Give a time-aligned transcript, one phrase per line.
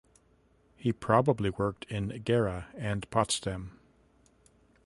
[0.77, 3.77] He probably worked in Gera and Potsdam.